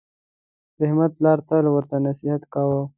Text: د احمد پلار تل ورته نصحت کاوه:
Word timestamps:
د 0.77 0.79
احمد 0.87 1.11
پلار 1.17 1.39
تل 1.47 1.65
ورته 1.69 1.95
نصحت 2.05 2.43
کاوه: 2.53 2.81